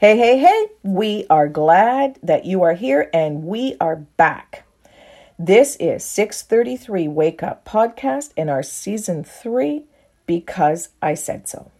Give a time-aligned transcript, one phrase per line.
[0.00, 4.66] Hey, hey, hey, we are glad that you are here and we are back.
[5.38, 9.84] This is 633 Wake Up Podcast in our season three,
[10.26, 11.70] Because I Said So.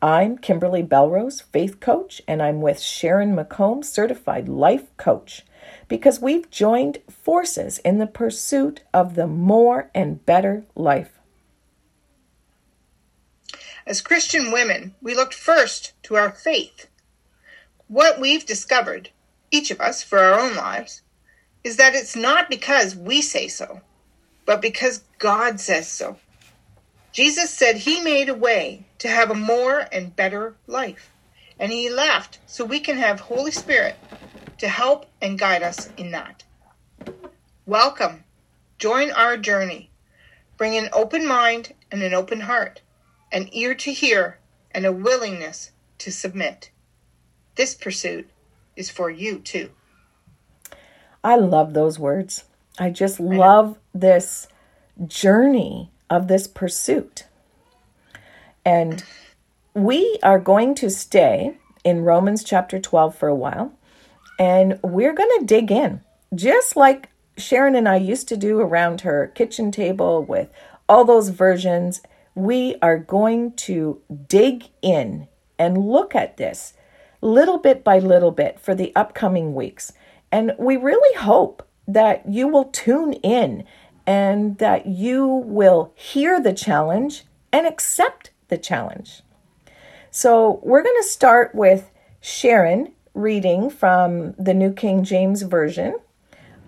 [0.00, 5.44] I'm Kimberly Belrose, faith coach, and I'm with Sharon McComb, certified life coach,
[5.86, 11.18] because we've joined forces in the pursuit of the more and better life.
[13.86, 16.86] As Christian women, we looked first to our faith.
[17.88, 19.08] What we've discovered,
[19.50, 21.00] each of us for our own lives,
[21.64, 23.80] is that it's not because we say so,
[24.44, 26.18] but because God says so.
[27.12, 31.10] Jesus said he made a way to have a more and better life,
[31.58, 33.96] and he left so we can have Holy Spirit
[34.58, 36.44] to help and guide us in that.
[37.64, 38.24] Welcome.
[38.78, 39.88] Join our journey.
[40.58, 42.82] Bring an open mind and an open heart,
[43.32, 44.40] an ear to hear,
[44.72, 46.70] and a willingness to submit.
[47.58, 48.30] This pursuit
[48.76, 49.70] is for you too.
[51.24, 52.44] I love those words.
[52.78, 54.46] I just love this
[55.08, 57.24] journey of this pursuit.
[58.64, 59.02] And
[59.74, 63.72] we are going to stay in Romans chapter 12 for a while,
[64.38, 66.00] and we're going to dig in,
[66.32, 70.48] just like Sharon and I used to do around her kitchen table with
[70.88, 72.02] all those versions.
[72.36, 75.26] We are going to dig in
[75.58, 76.74] and look at this
[77.20, 79.92] little bit by little bit for the upcoming weeks.
[80.30, 83.64] And we really hope that you will tune in
[84.06, 89.22] and that you will hear the challenge and accept the challenge.
[90.10, 95.98] So, we're going to start with Sharon reading from the New King James Version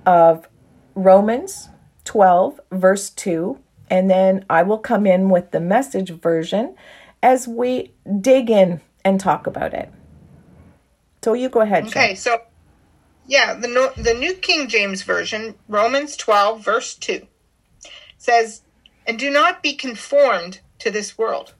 [0.05, 0.49] of
[0.95, 1.69] Romans
[2.05, 6.75] 12, verse 2, and then I will come in with the message version
[7.23, 9.91] as we dig in and talk about it.
[11.23, 11.87] So, you go ahead.
[11.87, 12.17] Okay, Sharon.
[12.17, 12.41] so
[13.31, 17.29] yeah, the the New King James Version, Romans 12 verse 2
[18.19, 18.63] says,
[19.07, 21.55] "And do not be conformed to this world,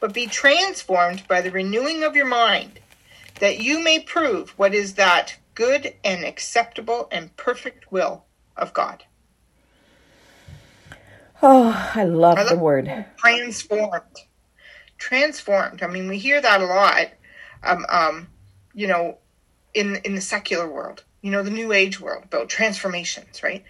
[0.00, 2.80] but be transformed by the renewing of your mind,
[3.38, 8.24] that you may prove what is that good and acceptable and perfect will
[8.56, 9.04] of God."
[11.40, 14.18] Oh, I love, I love the word transformed.
[14.98, 15.82] Transformed.
[15.84, 17.08] I mean, we hear that a lot.
[17.62, 18.28] Um, um,
[18.74, 19.18] you know,
[19.74, 23.64] in in the secular world, you know, the new age world about transformations, right?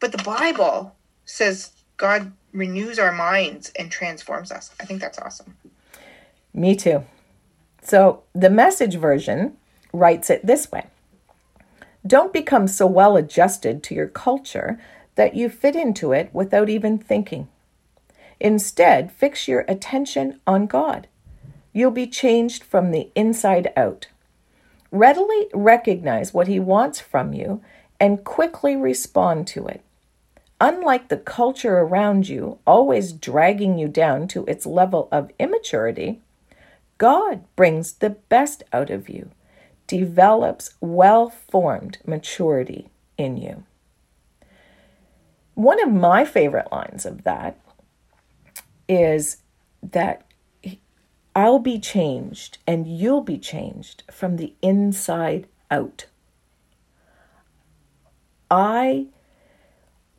[0.00, 0.94] But the Bible
[1.24, 4.70] says God renews our minds and transforms us.
[4.80, 5.56] I think that's awesome.
[6.52, 7.04] Me too.
[7.82, 9.56] So the message version
[9.92, 10.86] writes it this way
[12.06, 14.80] Don't become so well adjusted to your culture
[15.16, 17.48] that you fit into it without even thinking.
[18.40, 21.06] Instead, fix your attention on God.
[21.72, 24.08] You'll be changed from the inside out.
[24.94, 27.60] Readily recognize what he wants from you
[27.98, 29.82] and quickly respond to it.
[30.60, 36.20] Unlike the culture around you, always dragging you down to its level of immaturity,
[36.96, 39.30] God brings the best out of you,
[39.88, 42.88] develops well formed maturity
[43.18, 43.64] in you.
[45.54, 47.58] One of my favorite lines of that
[48.88, 49.38] is
[49.82, 50.24] that
[51.34, 56.06] I'll be changed and you'll be changed from the inside out.
[58.50, 59.06] I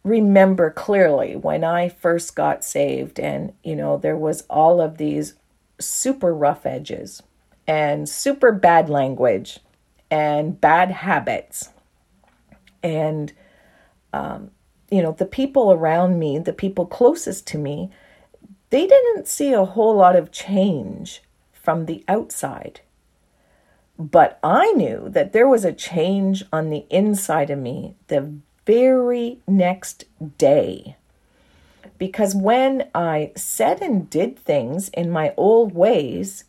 [0.04, 5.36] remember clearly when I first got saved, and you know, there was all of these
[5.80, 7.24] super rough edges
[7.68, 9.60] and super bad language
[10.12, 11.70] and bad habits.
[12.84, 13.34] And,
[14.14, 14.52] um,
[14.92, 17.90] you know, the people around me, the people closest to me,
[18.70, 21.22] they didn't see a whole lot of change
[21.54, 22.82] from the outside.
[23.98, 28.34] But I knew that there was a change on the inside of me the
[28.66, 30.06] very next
[30.38, 30.98] day.
[31.98, 36.44] Because when I said and did things in my old ways,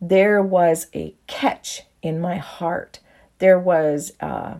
[0.00, 2.98] there was a catch in my heart.
[3.38, 4.56] There was uh,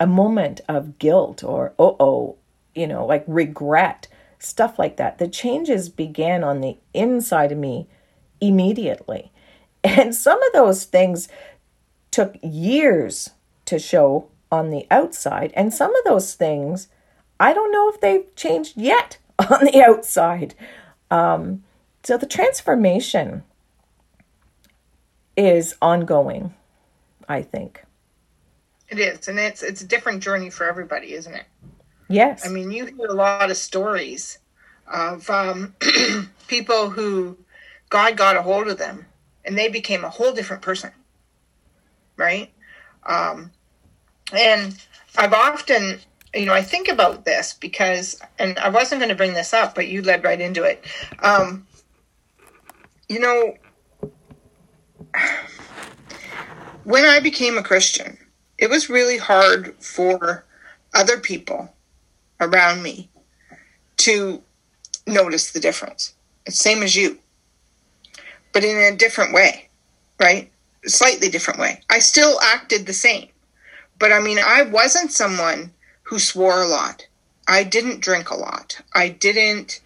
[0.00, 2.36] a moment of guilt or, oh, oh,
[2.74, 4.08] you know, like regret
[4.38, 5.18] stuff like that.
[5.18, 7.86] The changes began on the inside of me
[8.40, 9.32] immediately.
[9.84, 11.28] And some of those things
[12.10, 13.30] took years
[13.64, 15.52] to show on the outside.
[15.54, 16.88] And some of those things,
[17.38, 20.56] I don't know if they've changed yet on the outside.
[21.12, 21.62] Um,
[22.02, 23.44] so the transformation
[25.36, 26.54] is ongoing,
[27.28, 27.84] I think.
[28.88, 31.44] It is, and it's it's a different journey for everybody, isn't it?
[32.08, 32.46] Yes.
[32.46, 34.38] I mean, you hear a lot of stories
[34.86, 35.74] of um,
[36.48, 37.38] people who
[37.90, 39.06] God got a hold of them
[39.44, 40.90] and they became a whole different person.
[42.16, 42.50] right?
[43.06, 43.52] Um,
[44.32, 44.76] and
[45.16, 45.98] I've often,
[46.34, 49.74] you know, I think about this because, and I wasn't going to bring this up,
[49.74, 50.84] but you led right into it.
[51.20, 51.66] Um,
[53.08, 53.54] you know,
[56.84, 58.18] when I became a Christian,
[58.58, 60.44] it was really hard for
[60.94, 61.74] other people
[62.40, 63.10] around me
[63.98, 64.42] to
[65.06, 66.14] notice the difference.
[66.46, 67.18] It's same as you,
[68.52, 69.68] but in a different way,
[70.20, 70.50] right?
[70.86, 71.82] Slightly different way.
[71.90, 73.28] I still acted the same,
[73.98, 75.72] but I mean, I wasn't someone
[76.04, 77.06] who swore a lot.
[77.46, 78.80] I didn't drink a lot.
[78.94, 79.80] I didn't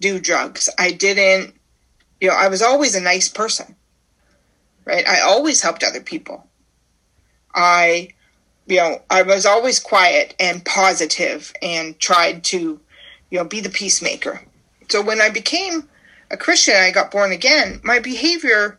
[0.00, 0.68] do drugs.
[0.78, 1.54] I didn't,
[2.20, 3.76] you know, I was always a nice person,
[4.84, 5.06] right?
[5.06, 6.46] I always helped other people.
[7.54, 8.08] I,
[8.66, 12.80] you know, I was always quiet and positive and tried to,
[13.30, 14.42] you know, be the peacemaker.
[14.88, 15.88] So when I became
[16.30, 18.78] a Christian, I got born again, my behavior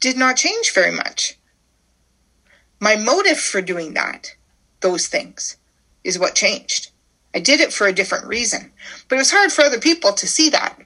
[0.00, 1.38] did not change very much.
[2.80, 4.34] My motive for doing that,
[4.80, 5.56] those things,
[6.02, 6.90] is what changed.
[7.34, 8.72] I did it for a different reason.
[9.08, 10.78] But it was hard for other people to see that.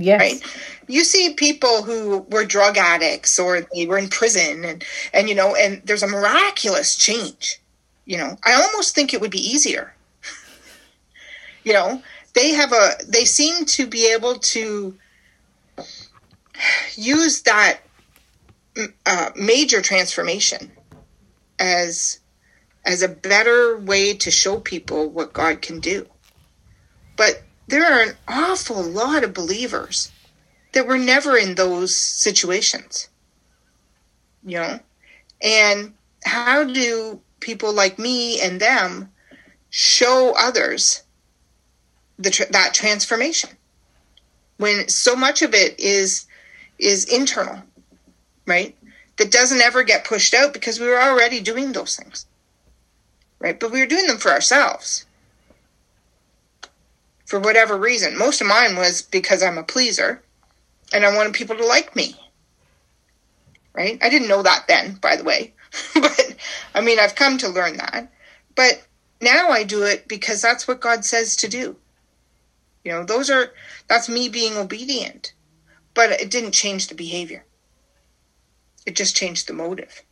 [0.00, 0.20] Yes.
[0.20, 0.42] Right?
[0.88, 5.34] You see people who were drug addicts or they were in prison and, and you
[5.34, 7.60] know, and there's a miraculous change.
[8.06, 9.94] You know, I almost think it would be easier
[11.64, 12.02] you know
[12.34, 14.96] they have a they seem to be able to
[16.94, 17.80] use that
[19.06, 20.70] uh, major transformation
[21.58, 22.20] as
[22.84, 26.06] as a better way to show people what God can do.
[27.16, 30.10] But there are an awful lot of believers
[30.72, 33.08] that were never in those situations.
[34.44, 34.80] You know?
[35.42, 35.94] And
[36.24, 39.10] how do people like me and them
[39.70, 41.02] show others
[42.18, 43.50] the that transformation
[44.58, 46.26] when so much of it is
[46.78, 47.62] is internal
[48.46, 48.76] right
[49.16, 52.26] that doesn't ever get pushed out because we were already doing those things
[53.38, 55.06] right but we were doing them for ourselves
[57.30, 60.22] for whatever reason most of mine was because i'm a pleaser
[60.92, 62.14] and i wanted people to like me
[63.72, 65.52] right i didn't know that then by the way
[65.94, 66.36] but
[66.74, 68.12] i mean i've come to learn that
[68.54, 68.86] but
[69.20, 71.76] now i do it because that's what god says to do
[72.84, 73.52] you know, those are
[73.88, 75.34] that's me being obedient.
[75.94, 77.44] But it didn't change the behavior.
[78.86, 80.02] It just changed the motive.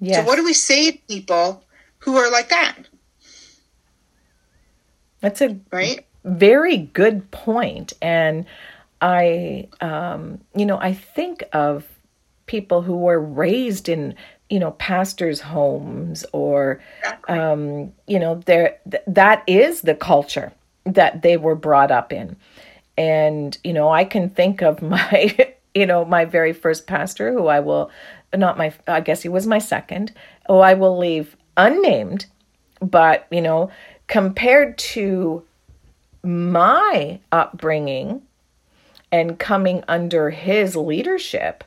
[0.00, 0.16] Yes.
[0.16, 1.64] So what do we say to people
[1.98, 2.76] who are like that?
[5.20, 8.44] That's a right very good point and
[9.00, 11.86] I um you know I think of
[12.44, 14.14] people who were raised in
[14.50, 17.38] you know pastors homes or exactly.
[17.38, 20.52] um you know there th- that is the culture
[20.84, 22.36] that they were brought up in.
[22.96, 27.46] And, you know, I can think of my, you know, my very first pastor who
[27.46, 27.90] I will,
[28.34, 30.12] not my, I guess he was my second,
[30.46, 32.26] who I will leave unnamed.
[32.80, 33.70] But, you know,
[34.10, 35.42] compared to
[36.24, 38.20] my upbringing
[39.12, 41.62] and coming under his leadership,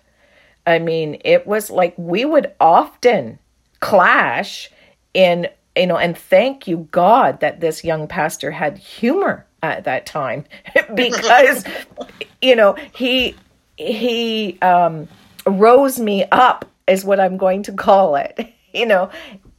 [0.67, 3.39] I mean, it was like we would often
[3.79, 4.69] clash
[5.13, 10.05] in you know, and thank you, God, that this young pastor had humor at that
[10.05, 10.45] time.
[10.93, 11.63] Because,
[12.41, 13.35] you know, he
[13.77, 15.07] he um,
[15.47, 19.09] rose me up, is what I'm going to call it, you know,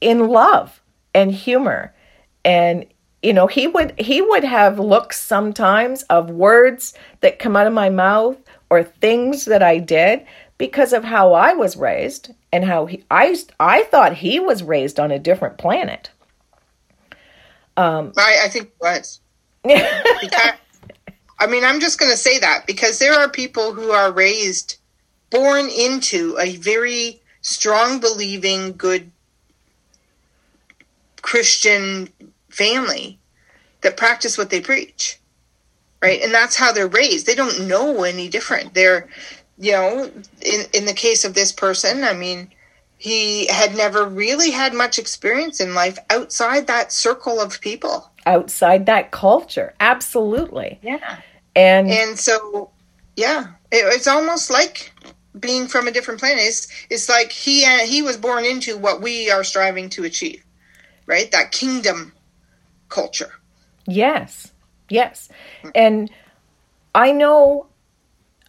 [0.01, 0.81] in love
[1.15, 1.93] and humor,
[2.45, 2.87] and
[3.23, 7.73] you know, he would he would have looks sometimes of words that come out of
[7.73, 8.37] my mouth
[8.69, 10.27] or things that I did
[10.59, 15.01] because of how I was raised and how he, I I thought he was raised
[15.01, 16.11] on a different planet.
[17.77, 19.21] Um, I, I think was.
[19.65, 20.53] because,
[21.41, 24.77] I mean, I'm just going to say that because there are people who are raised,
[25.31, 29.11] born into a very strong, believing, good
[31.23, 32.11] Christian
[32.55, 33.19] family
[33.83, 35.19] that practice what they preach.
[36.03, 36.21] Right.
[36.23, 37.27] And that's how they're raised.
[37.27, 38.75] They don't know any different.
[38.75, 39.09] They're,
[39.59, 40.11] you know,
[40.43, 42.51] in, in the case of this person, I mean,
[43.05, 48.87] he had never really had much experience in life outside that circle of people outside
[48.87, 51.19] that culture absolutely yeah
[51.55, 52.71] and and so
[53.15, 54.91] yeah it, it's almost like
[55.39, 59.03] being from a different planet it's, it's like he uh, he was born into what
[59.03, 60.43] we are striving to achieve
[61.05, 62.14] right that kingdom
[62.95, 63.33] culture.
[63.87, 64.53] Yes.
[64.89, 65.29] Yes.
[65.75, 66.11] And
[66.95, 67.67] i know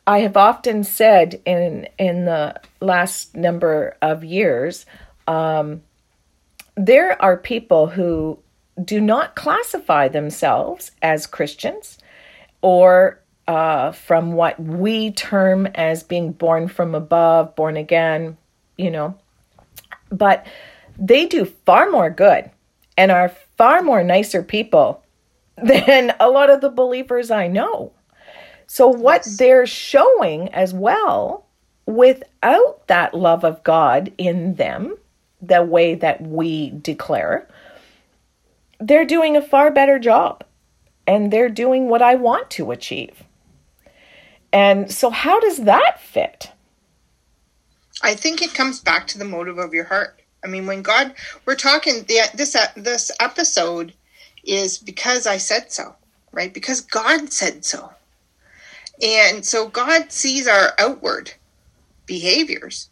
[0.07, 4.85] I have often said in in the last number of years,
[5.27, 5.81] um,
[6.77, 8.37] there are people who
[8.83, 11.97] do not classify themselves as Christians
[12.61, 18.37] or uh, from what we term as being born from above, born again,
[18.77, 19.15] you know.
[20.09, 20.45] But
[20.99, 22.51] they do far more good
[22.97, 25.03] and are far more nicer people
[25.63, 27.91] than a lot of the believers I know.
[28.67, 29.37] So, what yes.
[29.37, 31.45] they're showing as well,
[31.85, 34.97] without that love of God in them,
[35.41, 37.47] the way that we declare,
[38.79, 40.43] they're doing a far better job
[41.07, 43.23] and they're doing what I want to achieve.
[44.51, 46.51] And so, how does that fit?
[48.01, 50.21] I think it comes back to the motive of your heart.
[50.45, 53.93] I mean, when God, we're talking the, this uh, this episode
[54.43, 55.95] is because I said so,
[56.31, 56.53] right?
[56.53, 57.91] Because God said so,
[59.01, 61.33] and so God sees our outward
[62.05, 62.91] behaviors,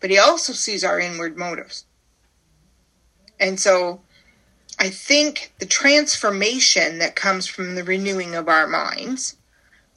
[0.00, 1.84] but He also sees our inward motives.
[3.38, 4.00] And so,
[4.78, 9.36] I think the transformation that comes from the renewing of our minds,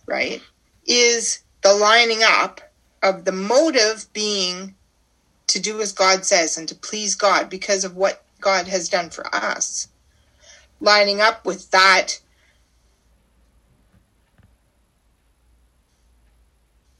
[0.06, 0.42] right,
[0.86, 2.60] is the lining up
[3.02, 4.76] of the motive being
[5.50, 9.10] to do as God says and to please God because of what God has done
[9.10, 9.90] for us.
[10.80, 12.20] Lining up with that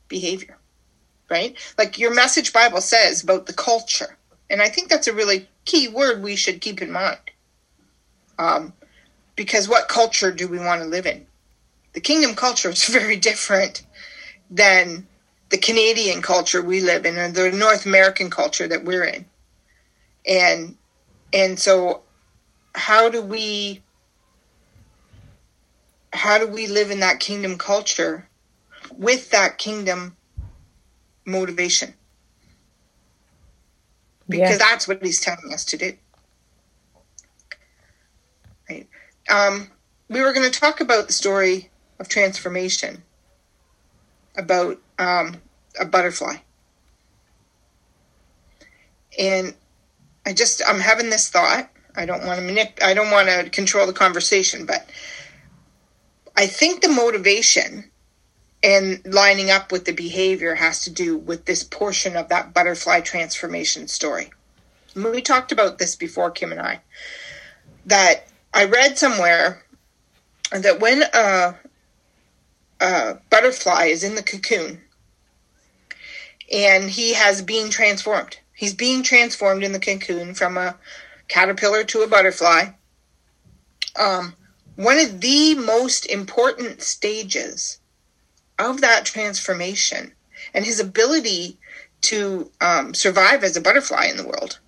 [0.08, 0.58] behavior,
[1.30, 1.56] right?
[1.78, 4.18] Like your message Bible says about the culture.
[4.50, 7.20] And I think that's a really key word we should keep in mind.
[8.38, 8.74] Um,
[9.36, 11.26] because what culture do we want to live in?
[11.94, 13.86] The kingdom culture is very different
[14.50, 15.08] than
[15.50, 19.26] the Canadian culture we live in or the North American culture that we're in.
[20.28, 20.78] And
[21.34, 22.02] and so
[22.76, 23.82] how do we
[26.14, 28.28] how do we live in that kingdom culture
[28.96, 30.16] with that kingdom
[31.26, 31.94] motivation?
[34.28, 34.58] Because yeah.
[34.58, 35.94] that's what he's telling us to do.
[38.70, 38.88] Right.
[39.30, 39.72] Um,
[40.10, 43.04] we were going to talk about the story of transformation
[44.40, 45.36] about um,
[45.80, 46.36] a butterfly.
[49.18, 49.54] And
[50.26, 51.70] I just I'm having this thought.
[51.96, 54.90] I don't want to manip- I don't want to control the conversation, but
[56.36, 57.92] I think the motivation
[58.64, 63.02] and lining up with the behavior has to do with this portion of that butterfly
[63.02, 64.32] transformation story.
[64.96, 66.82] We talked about this before, Kim and I,
[67.86, 69.64] that I read somewhere
[70.52, 71.56] that when a,
[72.80, 74.82] a butterfly is in the cocoon
[76.52, 78.38] and he has been transformed.
[78.56, 80.78] He's being transformed in the cocoon from a
[81.28, 82.70] caterpillar to a butterfly.
[83.98, 84.36] Um,
[84.76, 87.80] one of the most important stages
[88.58, 90.14] of that transformation
[90.54, 91.58] and his ability
[92.02, 94.60] to um, survive as a butterfly in the world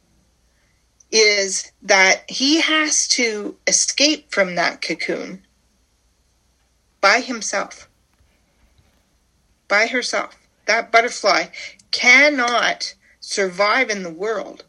[1.11, 5.45] is that he has to escape from that cocoon
[7.01, 7.89] by himself,
[9.71, 11.45] by herself that butterfly
[11.91, 14.65] cannot survive in the world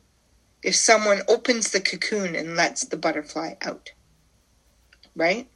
[0.63, 3.91] if someone opens the cocoon and lets the butterfly out.
[5.17, 5.49] Right?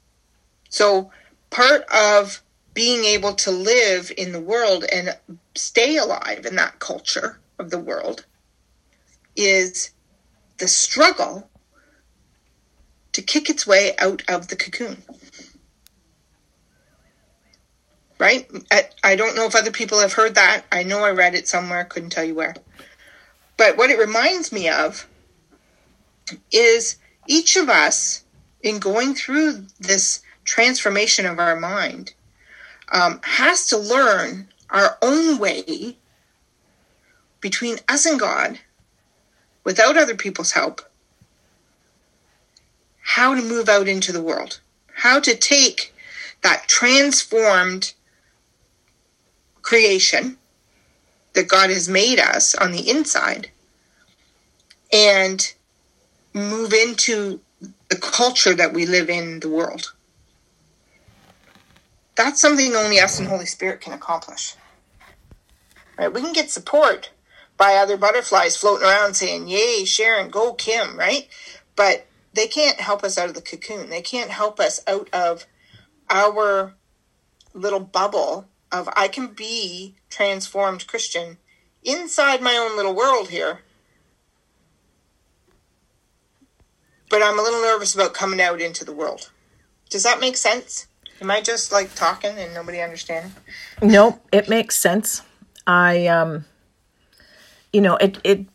[0.69, 1.12] So,
[1.49, 2.43] part of
[2.75, 5.17] being able to live in the world and
[5.55, 8.26] stay alive in that culture of the world
[9.37, 9.93] is
[10.59, 11.49] the struggle
[13.12, 15.05] to kick its way out of the cocoon
[18.18, 18.50] right?
[18.70, 20.64] I, I don't know if other people have heard that.
[20.73, 22.54] I know I read it somewhere, couldn't tell you where.
[23.56, 25.06] But what it reminds me of
[26.52, 26.96] is
[27.26, 28.25] each of us,
[28.62, 32.14] in going through this transformation of our mind,
[32.92, 35.96] um, has to learn our own way
[37.40, 38.58] between us and God
[39.64, 40.82] without other people's help
[43.06, 44.61] how to move out into the world,
[44.92, 45.94] how to take
[46.42, 47.94] that transformed
[49.66, 50.38] creation
[51.35, 53.50] that God has made us on the inside
[54.92, 55.52] and
[56.32, 57.40] move into
[57.88, 59.92] the culture that we live in the world.
[62.14, 64.54] That's something only us and Holy Spirit can accomplish.
[65.99, 66.12] Right?
[66.12, 67.11] We can get support
[67.56, 71.26] by other butterflies floating around saying, Yay, Sharon, go Kim, right?
[71.75, 73.90] But they can't help us out of the cocoon.
[73.90, 75.46] They can't help us out of
[76.08, 76.75] our
[77.52, 81.38] little bubble of I can be transformed Christian
[81.82, 83.61] inside my own little world here.
[87.08, 89.30] But I'm a little nervous about coming out into the world.
[89.88, 90.88] Does that make sense?
[91.20, 93.32] Am I just like talking and nobody understanding?
[93.80, 95.23] No, it makes sense.
[95.66, 96.44] I um
[97.73, 98.46] you know, it it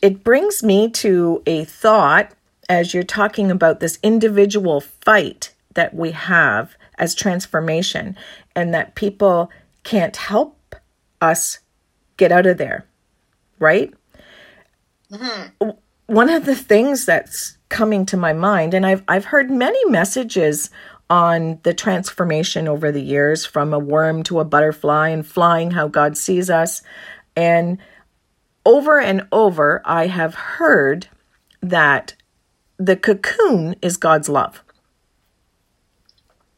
[0.00, 2.32] it brings me to a thought
[2.68, 8.16] as you're talking about this individual fight that we have as transformation.
[8.54, 9.50] And that people
[9.84, 10.76] can't help
[11.20, 11.60] us
[12.16, 12.86] get out of there,
[13.58, 13.92] right?
[15.10, 15.70] Mm-hmm.
[16.06, 20.70] One of the things that's coming to my mind, and I've I've heard many messages
[21.08, 25.88] on the transformation over the years from a worm to a butterfly and flying how
[25.88, 26.82] God sees us.
[27.36, 27.78] And
[28.64, 31.08] over and over, I have heard
[31.60, 32.14] that
[32.78, 34.62] the cocoon is God's love.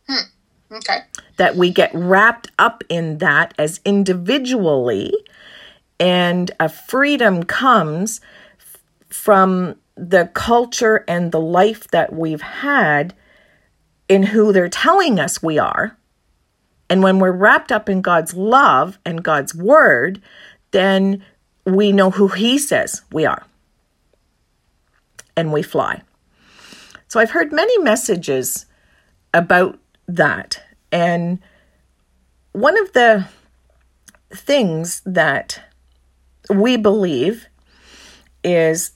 [0.08, 0.28] Hmm.
[0.74, 0.98] Okay.
[1.36, 5.14] That we get wrapped up in that as individually,
[6.00, 8.20] and a freedom comes
[9.08, 13.14] from the culture and the life that we've had
[14.08, 15.96] in who they're telling us we are.
[16.90, 20.20] And when we're wrapped up in God's love and God's word,
[20.72, 21.22] then
[21.64, 23.46] we know who He says we are.
[25.36, 26.02] And we fly.
[27.08, 28.66] So I've heard many messages
[29.32, 30.62] about that.
[30.94, 31.40] And
[32.52, 33.26] one of the
[34.30, 35.60] things that
[36.48, 37.48] we believe
[38.44, 38.92] is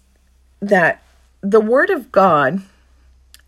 [0.61, 1.03] that
[1.41, 2.63] the Word of God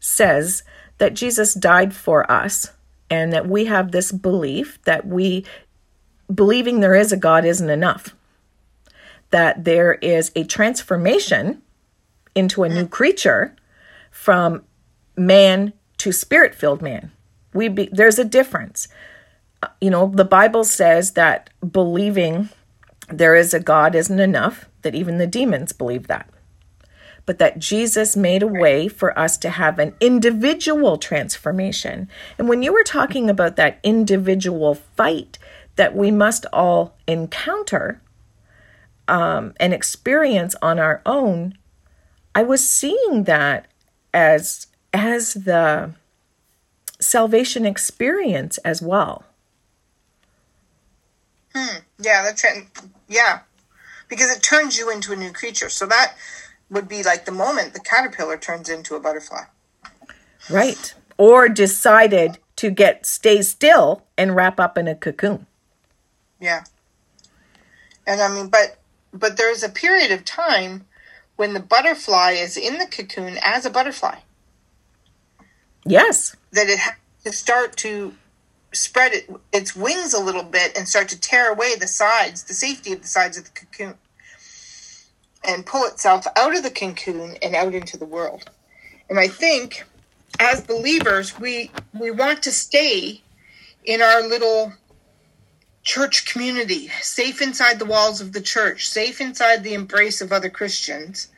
[0.01, 0.65] says
[0.99, 2.73] that Jesus died for us
[3.09, 5.45] and that we have this belief that we
[6.35, 8.17] believing there is a God isn't enough.
[9.31, 11.63] That there is a transformation
[12.35, 13.55] into a new creature
[14.11, 14.65] from
[15.17, 17.13] man to spirit filled man.
[17.53, 18.89] We be, there's a difference.
[19.81, 22.49] You know, the Bible says that believing
[23.09, 26.31] there is a God isn't enough, that even the demons believe that
[27.31, 32.09] but that Jesus made a way for us to have an individual transformation.
[32.39, 35.39] And when you were talking about that individual fight
[35.77, 38.03] that we must all encounter
[39.07, 41.57] um, and experience on our own,
[42.35, 43.69] I was seeing that
[44.13, 45.93] as as the
[47.11, 49.25] salvation experience as well.
[51.55, 51.79] Hmm.
[51.99, 52.45] Yeah, that's
[53.09, 53.41] yeah,
[54.09, 55.69] because it turns you into a new creature.
[55.69, 56.15] So that
[56.71, 59.43] would be like the moment the caterpillar turns into a butterfly.
[60.49, 60.95] Right.
[61.19, 65.47] Or decided to get stay still and wrap up in a cocoon.
[66.41, 66.65] Yeah.
[68.07, 68.79] And I mean but
[69.13, 70.87] but there's a period of time
[71.37, 74.19] when the butterfly is in the cocoon as a butterfly.
[75.85, 76.37] Yes.
[76.53, 76.79] That it
[77.25, 78.15] to start to
[78.73, 82.55] spread it, its wings a little bit and start to tear away the sides, the
[82.55, 83.95] safety of the sides of the cocoon
[85.45, 88.51] and pull itself out of the cocoon and out into the world.
[89.09, 89.85] And I think
[90.39, 93.23] as believers, we we want to stay
[93.85, 94.73] in our little
[95.83, 100.51] church community, safe inside the walls of the church, safe inside the embrace of other
[100.51, 101.29] Christians,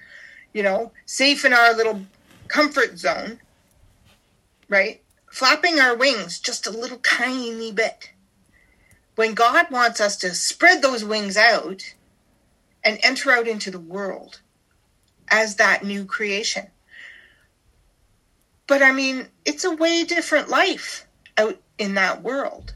[0.52, 2.02] you know, safe in our little
[2.48, 3.38] comfort zone,
[4.68, 5.00] right?
[5.32, 8.10] Flapping our wings just a little tiny bit.
[9.14, 11.94] When God wants us to spread those wings out
[12.84, 14.42] and enter out into the world
[15.30, 16.66] as that new creation.
[18.66, 21.06] But I mean, it's a way different life
[21.38, 22.74] out in that world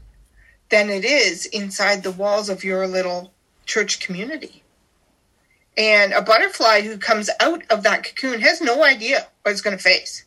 [0.69, 3.31] than it is inside the walls of your little
[3.67, 4.63] church community.
[5.77, 9.77] And a butterfly who comes out of that cocoon has no idea what it's going
[9.77, 10.25] to face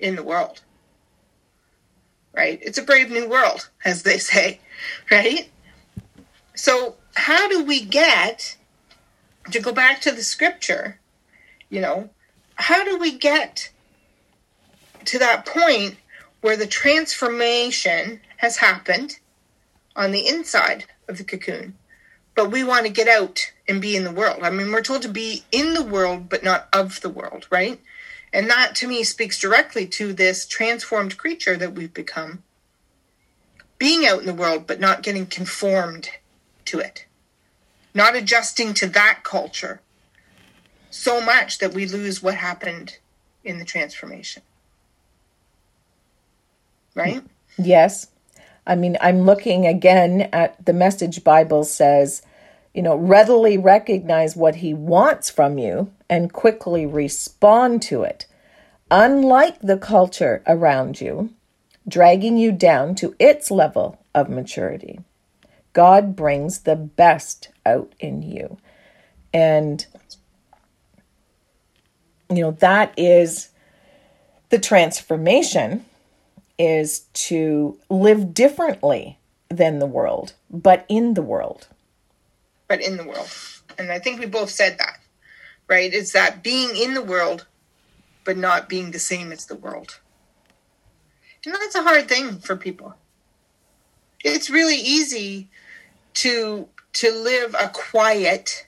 [0.00, 0.62] in the world.
[2.36, 2.58] Right?
[2.62, 4.60] It's a brave new world, as they say,
[5.10, 5.48] right?
[6.54, 8.56] So how do we get
[9.50, 10.98] to go back to the scripture
[11.70, 12.10] you know
[12.56, 13.70] how do we get
[15.04, 15.96] to that point
[16.40, 19.18] where the transformation has happened
[19.96, 21.74] on the inside of the cocoon
[22.34, 25.02] but we want to get out and be in the world i mean we're told
[25.02, 27.80] to be in the world but not of the world right
[28.34, 32.42] and that to me speaks directly to this transformed creature that we've become
[33.78, 36.10] being out in the world but not getting conformed
[36.64, 37.06] to it,
[37.94, 39.80] not adjusting to that culture
[40.90, 42.98] so much that we lose what happened
[43.44, 44.42] in the transformation.
[46.94, 47.22] Right?
[47.56, 48.08] Yes.
[48.66, 52.22] I mean, I'm looking again at the message Bible says,
[52.74, 58.26] you know, readily recognize what he wants from you and quickly respond to it.
[58.90, 61.30] Unlike the culture around you,
[61.86, 65.00] dragging you down to its level of maturity.
[65.72, 68.58] God brings the best out in you.
[69.32, 69.86] And,
[72.28, 73.50] you know, that is
[74.50, 75.84] the transformation
[76.58, 81.68] is to live differently than the world, but in the world.
[82.68, 83.28] But in the world.
[83.78, 85.00] And I think we both said that,
[85.68, 85.92] right?
[85.92, 87.46] It's that being in the world,
[88.24, 90.00] but not being the same as the world.
[91.44, 92.94] And that's a hard thing for people.
[94.24, 95.50] it's really easy
[96.14, 98.66] to to live a quiet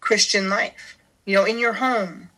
[0.00, 2.28] Christian life, you know, in your home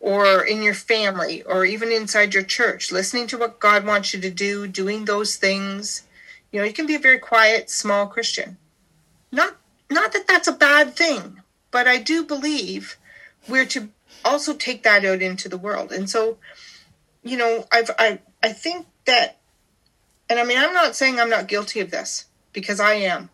[0.00, 4.20] or in your family or even inside your church, listening to what God wants you
[4.22, 6.04] to do, doing those things.
[6.50, 8.56] You know, you can be a very quiet, small Christian.
[9.30, 9.58] Not
[9.90, 12.96] not that that's a bad thing, but I do believe
[13.48, 13.88] we're to
[14.24, 15.92] also take that out into the world.
[15.92, 16.38] And so,
[17.22, 19.38] you know, I've I I think that
[20.28, 23.30] and I mean I'm not saying I'm not guilty of this because I am.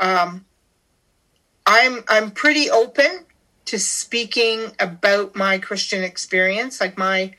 [0.00, 0.46] Um
[1.66, 3.26] I'm I'm pretty open
[3.66, 7.34] to speaking about my Christian experience, like my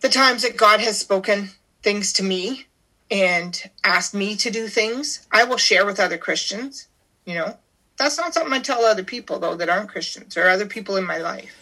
[0.00, 1.50] the times that God has spoken
[1.82, 2.67] things to me
[3.10, 6.88] and ask me to do things, I will share with other Christians.
[7.24, 7.56] You know,
[7.98, 11.04] that's not something I tell other people though that aren't Christians or other people in
[11.04, 11.54] my life.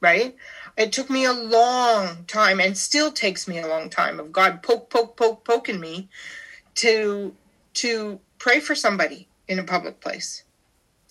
[0.00, 0.36] Right?
[0.76, 4.62] It took me a long time and still takes me a long time of God
[4.62, 6.08] poke, poke, poke, poking me
[6.76, 7.34] to
[7.74, 10.44] to pray for somebody in a public place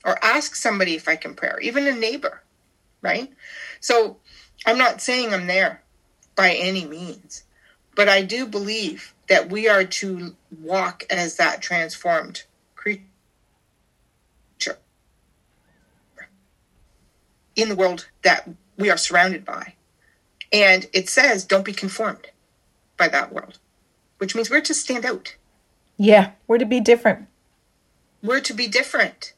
[0.03, 2.41] or ask somebody if I can pray, even a neighbor,
[3.01, 3.31] right?
[3.79, 4.17] So
[4.65, 5.83] I'm not saying I'm there
[6.35, 7.43] by any means,
[7.95, 12.43] but I do believe that we are to walk as that transformed
[12.75, 13.05] creature
[17.55, 19.75] in the world that we are surrounded by.
[20.51, 22.27] And it says, don't be conformed
[22.97, 23.57] by that world,
[24.17, 25.37] which means we're to stand out.
[25.95, 27.29] Yeah, we're to be different.
[28.21, 29.31] We're to be different.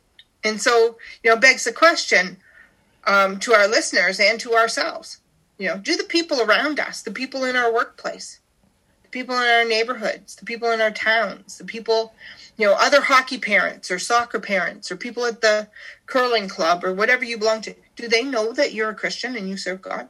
[0.44, 2.38] And so, you know, begs the question
[3.04, 5.20] um, to our listeners and to ourselves.
[5.60, 8.40] You know, do the people around us, the people in our workplace,
[9.14, 12.14] people in our neighborhoods, the people in our towns, the people,
[12.58, 15.68] you know, other hockey parents or soccer parents or people at the
[16.06, 19.48] curling club or whatever you belong to, do they know that you're a Christian and
[19.48, 20.10] you serve God?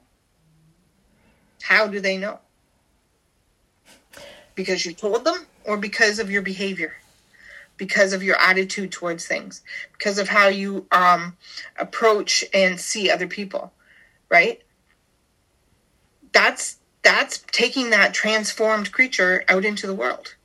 [1.61, 2.39] How do they know?
[4.55, 6.95] Because you told them or because of your behavior?
[7.75, 9.61] because of your attitude towards things,
[9.93, 11.35] because of how you um,
[11.77, 13.73] approach and see other people,
[14.29, 14.61] right?
[16.31, 20.35] That's that's taking that transformed creature out into the world.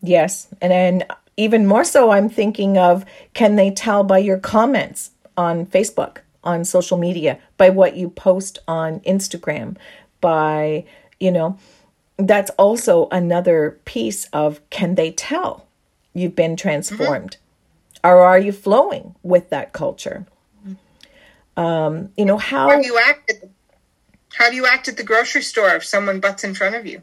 [0.00, 1.04] Yes, and then
[1.36, 3.04] even more so, I'm thinking of
[3.34, 8.58] can they tell by your comments on Facebook, on social media, by what you post
[8.68, 9.76] on Instagram,
[10.20, 10.84] by
[11.20, 11.58] you know
[12.16, 15.66] that's also another piece of can they tell
[16.14, 18.08] you've been transformed mm-hmm.
[18.08, 20.26] or are you flowing with that culture
[21.56, 23.32] um, you know how, how you act
[24.34, 27.02] how do you act at the grocery store if someone butts in front of you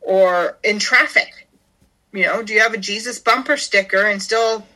[0.00, 1.48] or in traffic
[2.12, 4.66] you know do you have a jesus bumper sticker and still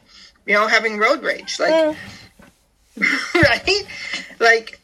[0.46, 1.96] you know having road rage like mm.
[3.34, 3.86] right
[4.38, 4.80] like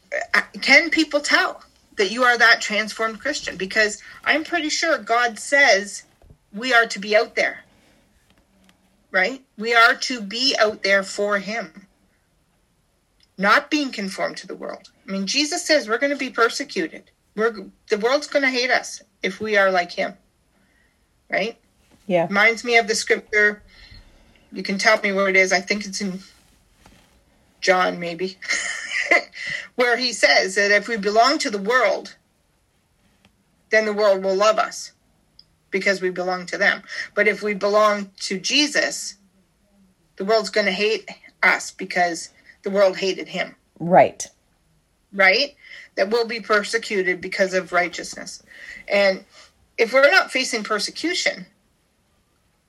[0.61, 1.63] can people tell
[2.01, 6.03] that you are that transformed Christian because I'm pretty sure God says
[6.51, 7.63] we are to be out there.
[9.11, 9.43] Right?
[9.57, 11.80] We are to be out there for Him,
[13.37, 14.91] not being conformed to the world.
[15.07, 17.11] I mean, Jesus says we're going to be persecuted.
[17.35, 20.13] We're the world's going to hate us if we are like Him.
[21.29, 21.57] Right?
[22.07, 22.27] Yeah.
[22.27, 23.63] Reminds me of the scripture.
[24.51, 25.53] You can tell me where it is.
[25.53, 26.19] I think it's in
[27.61, 28.37] John, maybe.
[29.75, 32.15] where he says that if we belong to the world,
[33.69, 34.91] then the world will love us
[35.69, 36.83] because we belong to them.
[37.15, 39.15] But if we belong to Jesus,
[40.17, 41.09] the world's going to hate
[41.41, 42.29] us because
[42.63, 43.55] the world hated him.
[43.79, 44.27] Right.
[45.13, 45.55] Right?
[45.95, 48.43] That we'll be persecuted because of righteousness.
[48.87, 49.25] And
[49.77, 51.45] if we're not facing persecution,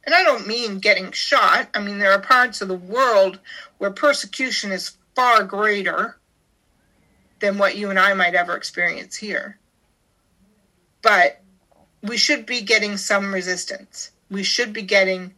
[0.05, 3.39] and I don't mean getting shot, I mean, there are parts of the world
[3.79, 6.17] where persecution is far greater
[7.41, 9.59] than what you and I might ever experience here.
[11.03, 11.41] But
[12.03, 14.11] we should be getting some resistance.
[14.31, 15.35] We should be getting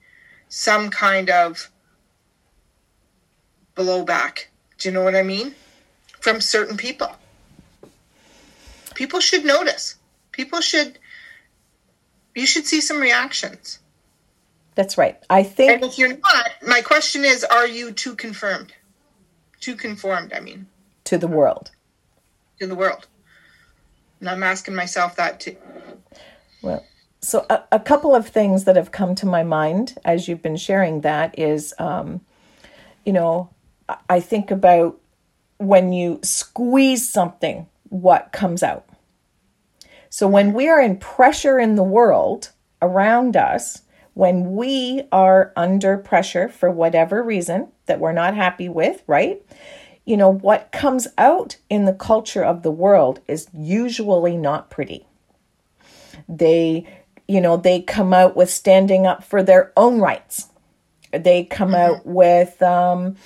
[0.48, 1.70] some kind of
[3.76, 4.46] blowback.
[4.78, 5.54] Do you know what I mean?
[6.20, 7.10] From certain people.
[8.94, 9.96] People should notice.
[10.32, 10.98] People should
[12.34, 13.78] you should see some reactions.
[14.74, 15.22] That's right.
[15.30, 18.74] I think And if you're not, my question is are you too confirmed?
[19.60, 20.66] Too conformed, I mean.
[21.04, 21.70] To the world
[22.58, 23.06] To the world.
[24.20, 25.56] And I'm asking myself that too.
[26.62, 26.84] Well,
[27.20, 30.56] so a, a couple of things that have come to my mind as you've been
[30.56, 32.20] sharing that is, um,
[33.04, 33.50] you know,
[34.08, 35.00] I think about
[35.58, 38.86] when you squeeze something, what comes out.
[40.08, 43.82] So when we are in pressure in the world around us,
[44.14, 49.42] when we are under pressure for whatever reason that we're not happy with, right?
[50.04, 55.06] you know, what comes out in the culture of the world is usually not pretty.
[56.28, 56.86] They
[57.26, 60.48] you know, they come out with standing up for their own rights.
[61.10, 61.94] They come mm-hmm.
[61.94, 63.16] out with um,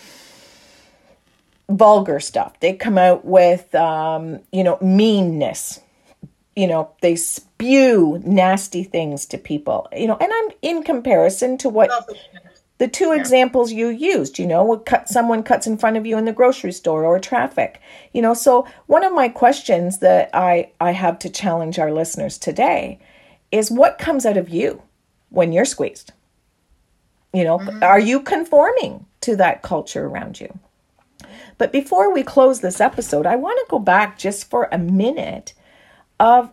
[1.69, 2.59] vulgar stuff.
[2.61, 5.81] They come out with, um, you know, meanness.
[6.57, 9.89] You know, they spew nasty things to people.
[9.97, 11.91] You know, and I'm in comparison to what
[12.79, 13.21] the two yeah.
[13.21, 14.39] examples you used.
[14.39, 17.81] You know, cut someone cuts in front of you in the grocery store or traffic.
[18.13, 22.39] You know, so one of my questions that I I have to challenge our listeners
[22.39, 22.99] today
[23.53, 24.83] is what comes out of you
[25.31, 26.13] when you're squeezed.
[27.33, 27.83] You know, mm-hmm.
[27.83, 30.59] are you conforming to that culture around you?
[31.59, 35.55] But before we close this episode, I want to go back just for a minute
[36.19, 36.51] of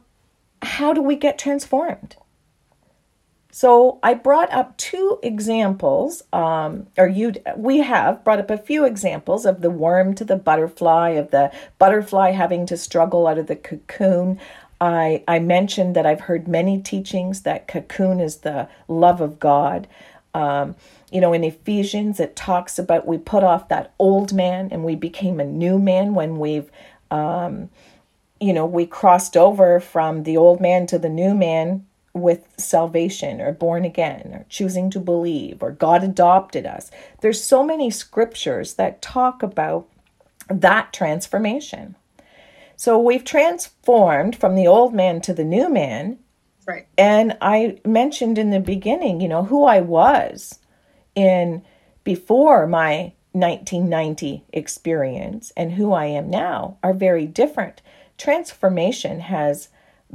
[0.62, 2.16] how do we get transformed?
[3.52, 8.84] So I brought up two examples, um, or you we have brought up a few
[8.84, 13.48] examples of the worm to the butterfly, of the butterfly having to struggle out of
[13.48, 14.42] the cocoon.
[14.82, 19.88] I I mentioned that I've heard many teachings that cocoon is the love of God.
[20.36, 20.76] Um,
[21.12, 24.96] you know, in Ephesians, it talks about we put off that old man and we
[24.96, 26.70] became a new man when we've,
[27.10, 27.70] um,
[28.42, 33.40] you know, we crossed over from the old man to the new man with salvation
[33.40, 36.92] or born again or choosing to believe or God adopted us.
[37.22, 39.88] There's so many scriptures that talk about
[40.50, 41.96] that transformation.
[42.76, 46.20] So we've transformed from the old man to the new man.
[46.66, 46.88] Right.
[46.98, 50.60] And I mentioned in the beginning, you know, who I was
[51.14, 51.64] in
[52.04, 57.82] before my 1990 experience and who I am now are very different.
[58.18, 59.70] Transformation has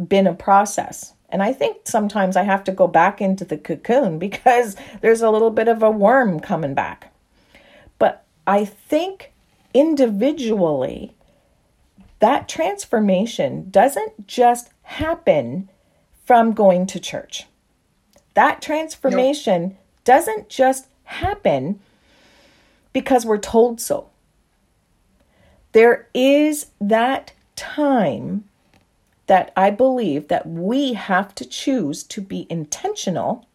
[0.09, 1.15] been a process.
[1.29, 5.31] And I think sometimes I have to go back into the cocoon because there's a
[5.31, 7.13] little bit of a worm coming back.
[7.99, 9.33] But I think
[9.73, 11.15] individually,
[12.19, 15.70] that transformation doesn't just happen
[16.31, 17.49] from going to church.
[18.35, 19.77] That transformation nope.
[20.05, 21.81] doesn't just happen
[22.93, 24.11] because we're told so.
[25.73, 28.45] There is that time
[29.27, 33.49] that I believe that we have to choose to be intentional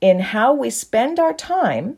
[0.00, 1.96] in how we spend our time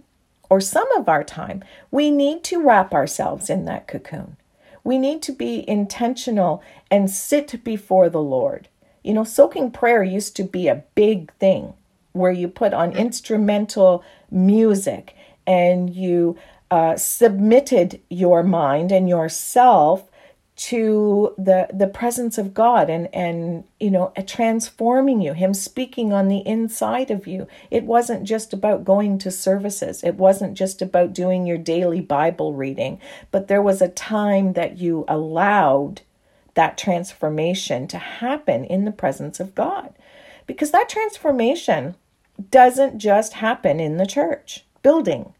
[0.48, 1.62] or some of our time.
[1.90, 4.38] We need to wrap ourselves in that cocoon.
[4.82, 8.68] We need to be intentional and sit before the Lord.
[9.04, 11.74] You know, soaking prayer used to be a big thing
[12.12, 15.14] where you put on instrumental music
[15.46, 16.36] and you
[16.70, 20.10] uh, submitted your mind and yourself
[20.56, 26.28] to the the presence of God and and you know transforming you him speaking on
[26.28, 27.48] the inside of you.
[27.72, 30.04] It wasn't just about going to services.
[30.04, 33.00] It wasn't just about doing your daily bible reading
[33.32, 36.02] but there was a time that you allowed
[36.54, 39.94] that transformation to happen in the presence of God
[40.46, 41.96] because that transformation
[42.50, 45.34] doesn't just happen in the church building.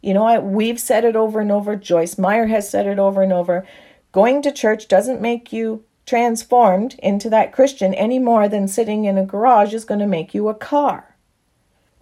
[0.00, 1.76] You know, we've said it over and over.
[1.76, 3.66] Joyce Meyer has said it over and over.
[4.10, 9.16] Going to church doesn't make you transformed into that Christian any more than sitting in
[9.16, 11.16] a garage is going to make you a car.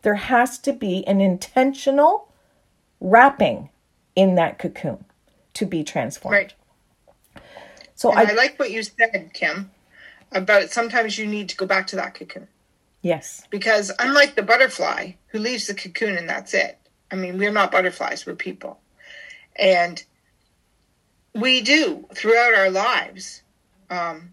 [0.03, 2.33] There has to be an intentional
[3.01, 3.69] wrapping
[4.17, 5.05] in that cocoon
[5.55, 6.35] to be transformed.
[6.35, 6.55] Right.
[8.01, 9.71] So I, I like what you said, Kim,
[10.33, 12.49] about sometimes you need to go back to that cocoon.
[13.03, 13.47] Yes.
[13.51, 16.79] Because unlike the butterfly who leaves the cocoon and that's it,
[17.11, 18.81] I mean, we're not butterflies, we're people.
[19.55, 20.03] And
[21.35, 23.43] we do throughout our lives,
[23.91, 24.31] um,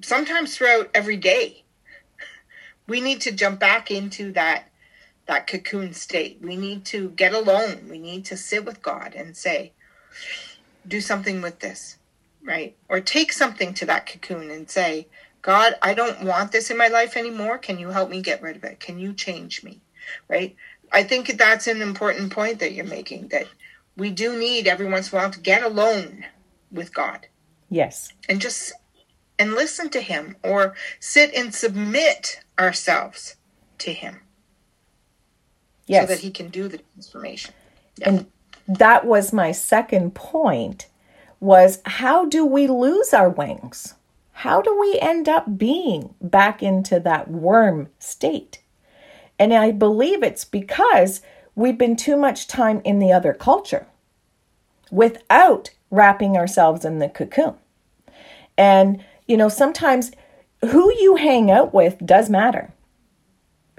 [0.00, 1.64] sometimes throughout every day,
[2.86, 4.68] we need to jump back into that
[5.26, 6.38] that cocoon state.
[6.40, 7.88] We need to get alone.
[7.90, 9.72] We need to sit with God and say,
[10.86, 11.96] do something with this,
[12.42, 12.76] right?
[12.88, 15.08] Or take something to that cocoon and say,
[15.42, 17.58] God, I don't want this in my life anymore.
[17.58, 18.80] Can you help me get rid of it?
[18.80, 19.80] Can you change me?
[20.28, 20.56] Right?
[20.92, 23.46] I think that's an important point that you're making that
[23.96, 26.26] we do need every once in a while to get alone
[26.70, 27.26] with God.
[27.68, 28.12] Yes.
[28.28, 28.72] And just
[29.38, 33.36] and listen to him or sit and submit ourselves
[33.78, 34.20] to him.
[35.86, 36.08] Yes.
[36.08, 37.54] So that he can do the transformation.
[37.96, 38.08] Yeah.
[38.08, 38.26] And
[38.66, 40.86] that was my second point
[41.40, 43.94] was how do we lose our wings?
[44.40, 48.62] how do we end up being back into that worm state?
[49.38, 51.20] And I believe it's because
[51.54, 53.86] we've been too much time in the other culture
[54.90, 57.52] without wrapping ourselves in the cocoon.
[58.56, 60.10] And, you know, sometimes
[60.70, 62.72] who you hang out with does matter.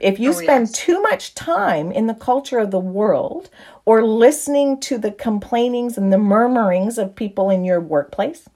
[0.02, 0.72] If you oh, spend yes.
[0.72, 3.50] too much time in the culture of the world
[3.86, 8.50] or listening to the complainings and the murmurings of people in your workplace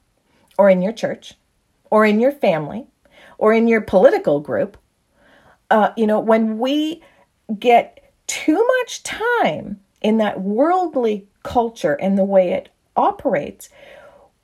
[0.57, 1.35] or in your church,
[1.91, 2.87] or in your family
[3.37, 4.77] or in your political group
[5.69, 7.01] uh, you know, when we
[7.57, 13.69] get too much time in that worldly culture and the way it operates,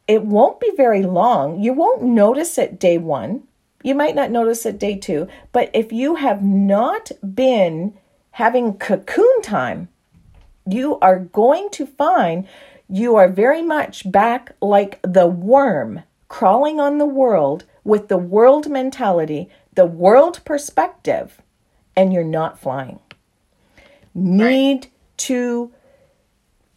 [0.07, 1.59] it won't be very long.
[1.59, 3.43] You won't notice it day one.
[3.83, 5.27] You might not notice it day two.
[5.51, 7.97] But if you have not been
[8.31, 9.89] having cocoon time,
[10.65, 12.47] you are going to find
[12.89, 18.69] you are very much back like the worm crawling on the world with the world
[18.69, 21.41] mentality, the world perspective,
[21.95, 22.99] and you're not flying.
[24.13, 25.71] Need to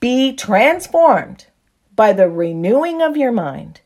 [0.00, 1.46] be transformed
[1.94, 3.80] by the renewing of your mind,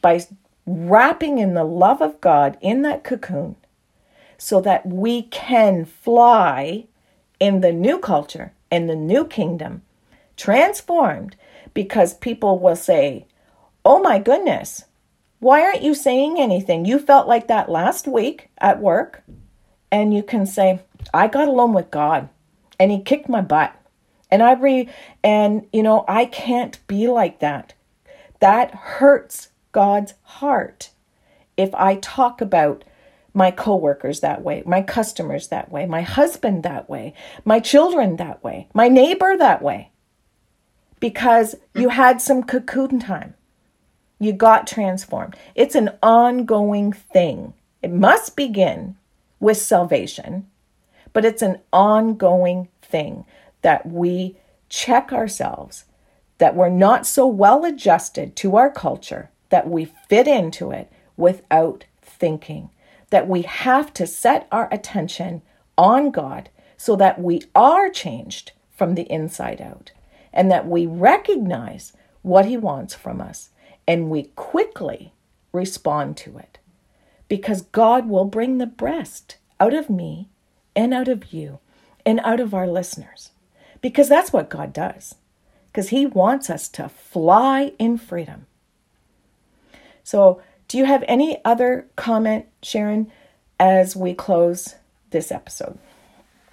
[0.00, 0.20] by
[0.66, 3.56] wrapping in the love of God in that cocoon,
[4.38, 6.86] so that we can fly
[7.40, 9.82] in the new culture, in the new kingdom,
[10.36, 11.36] transformed,
[11.74, 13.26] because people will say,
[13.84, 14.84] Oh my goodness,
[15.40, 16.84] why aren't you saying anything?
[16.84, 19.24] You felt like that last week at work.
[19.90, 20.80] And you can say,
[21.12, 22.28] I got alone with God
[22.78, 23.74] and he kicked my butt.
[24.30, 24.88] And I re
[25.22, 27.74] and you know, I can't be like that.
[28.40, 30.90] That hurts God's heart
[31.56, 32.84] if I talk about
[33.34, 38.42] my coworkers that way, my customers that way, my husband that way, my children that
[38.44, 39.90] way, my neighbor that way.
[41.00, 43.34] Because you had some cocoon time.
[44.18, 45.34] You got transformed.
[45.54, 47.54] It's an ongoing thing.
[47.82, 48.96] It must begin
[49.40, 50.46] with salvation,
[51.12, 53.24] but it's an ongoing thing
[53.62, 54.36] that we
[54.68, 55.86] check ourselves,
[56.38, 61.84] that we're not so well adjusted to our culture that we fit into it without
[62.00, 62.70] thinking,
[63.10, 65.42] that we have to set our attention
[65.76, 69.92] on God so that we are changed from the inside out
[70.32, 73.50] and that we recognize what He wants from us
[73.86, 75.12] and we quickly
[75.52, 76.58] respond to it.
[77.28, 80.30] Because God will bring the best out of me
[80.74, 81.58] and out of you
[82.06, 83.32] and out of our listeners.
[83.82, 85.16] Because that's what God does.
[85.70, 88.46] Because He wants us to fly in freedom.
[90.04, 93.10] So, do you have any other comment, Sharon,
[93.60, 94.76] as we close
[95.10, 95.78] this episode?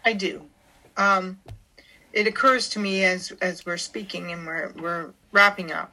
[0.05, 0.43] I do.
[0.97, 1.39] Um,
[2.13, 5.91] it occurs to me as as we're speaking and we're we're wrapping up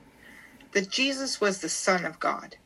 [0.72, 2.56] that Jesus was the Son of God.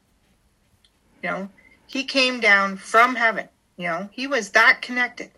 [1.23, 1.49] You know,
[1.87, 3.49] he came down from heaven.
[3.77, 5.31] You know, he was that connected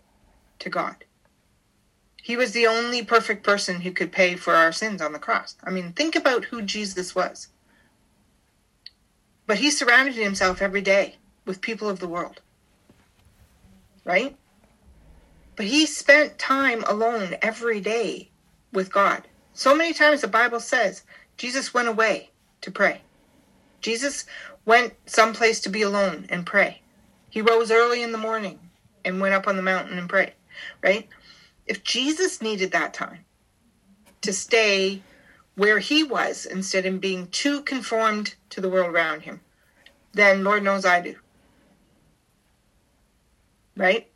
[0.59, 1.03] to God.
[2.21, 5.55] He was the only perfect person who could pay for our sins on the cross.
[5.63, 7.49] I mean, think about who Jesus was.
[9.45, 12.41] But he surrounded himself every day with people of the world.
[14.05, 14.37] Right?
[15.55, 18.29] But he spent time alone every day
[18.71, 19.27] with God.
[19.53, 21.03] So many times the Bible says
[21.37, 23.01] Jesus went away to pray.
[23.81, 24.25] Jesus
[24.65, 26.81] went someplace to be alone and pray.
[27.29, 28.59] He rose early in the morning
[29.03, 30.33] and went up on the mountain and prayed,
[30.81, 31.07] right?
[31.65, 33.25] If Jesus needed that time
[34.21, 35.01] to stay
[35.55, 39.41] where he was instead of being too conformed to the world around him,
[40.13, 41.15] then Lord knows I do.
[43.75, 44.09] Right?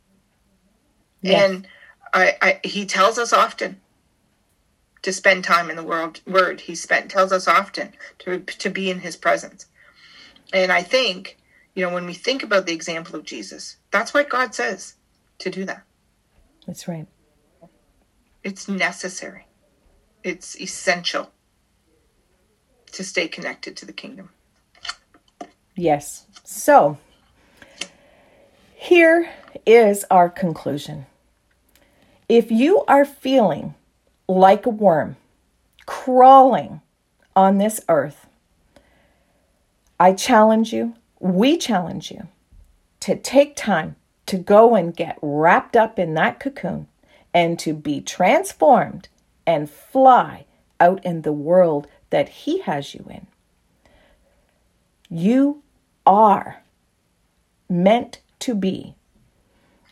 [1.22, 1.50] Yes.
[1.50, 1.68] And
[2.12, 3.80] I, I, he tells us often
[5.02, 6.62] to spend time in the world word.
[6.62, 9.66] He spent tells us often to to be in his presence.
[10.52, 11.38] And I think,
[11.74, 14.94] you know, when we think about the example of Jesus, that's what God says
[15.38, 15.82] to do that.
[16.66, 17.06] That's right.
[18.42, 19.47] It's necessary.
[20.28, 21.30] It's essential
[22.92, 24.28] to stay connected to the kingdom.
[25.74, 26.26] Yes.
[26.44, 26.98] So,
[28.74, 29.30] here
[29.64, 31.06] is our conclusion.
[32.28, 33.74] If you are feeling
[34.28, 35.16] like a worm
[35.86, 36.82] crawling
[37.34, 38.26] on this earth,
[39.98, 42.28] I challenge you, we challenge you
[43.00, 46.86] to take time to go and get wrapped up in that cocoon
[47.32, 49.08] and to be transformed
[49.48, 50.44] and fly
[50.78, 53.26] out in the world that He has you in.
[55.08, 55.62] You
[56.04, 56.62] are
[57.66, 58.94] meant to be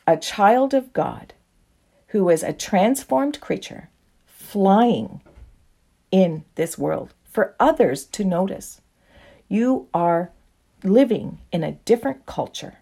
[0.07, 1.33] a child of God
[2.09, 3.89] who is a transformed creature
[4.26, 5.22] flying
[6.11, 8.83] in this world for others to notice.
[9.49, 10.33] You are
[10.85, 12.78] living in a different culture.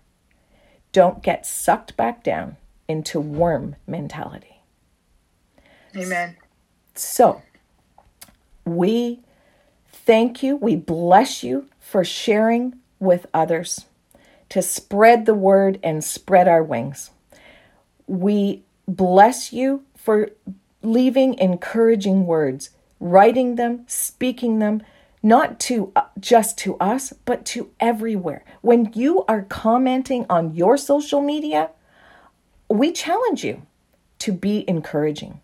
[0.90, 2.56] Don't get sucked back down
[2.88, 4.60] into worm mentality.
[5.96, 6.36] Amen.
[6.94, 7.42] So,
[8.64, 9.20] we
[9.88, 10.56] thank you.
[10.56, 13.86] We bless you for sharing with others
[14.50, 17.10] to spread the word and spread our wings.
[18.06, 20.30] We bless you for
[20.82, 22.70] leaving encouraging words,
[23.00, 24.82] writing them, speaking them,
[25.22, 28.44] not to uh, just to us, but to everywhere.
[28.60, 31.70] When you are commenting on your social media,
[32.68, 33.62] we challenge you
[34.18, 35.40] to be encouraging,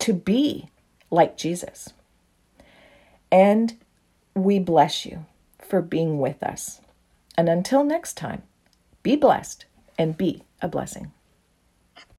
[0.00, 0.68] to be
[1.10, 1.92] like Jesus.
[3.30, 3.76] And
[4.34, 5.26] we bless you
[5.58, 6.80] for being with us.
[7.36, 8.42] And until next time,
[9.02, 9.64] be blessed
[9.98, 11.12] and be a blessing.